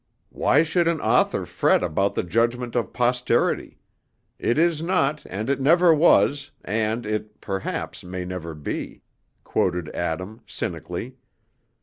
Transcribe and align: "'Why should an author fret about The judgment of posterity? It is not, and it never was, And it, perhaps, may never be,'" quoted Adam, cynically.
"'Why 0.29 0.63
should 0.63 0.87
an 0.87 0.99
author 0.99 1.45
fret 1.45 1.83
about 1.83 2.15
The 2.15 2.23
judgment 2.23 2.75
of 2.75 2.91
posterity? 2.91 3.77
It 4.39 4.57
is 4.57 4.81
not, 4.81 5.23
and 5.27 5.47
it 5.47 5.61
never 5.61 5.93
was, 5.93 6.49
And 6.65 7.05
it, 7.05 7.39
perhaps, 7.39 8.03
may 8.03 8.25
never 8.25 8.55
be,'" 8.55 9.03
quoted 9.43 9.89
Adam, 9.89 10.41
cynically. 10.47 11.17